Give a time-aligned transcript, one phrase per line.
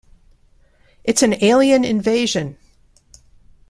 [1.03, 2.57] It's an Alien Invasion.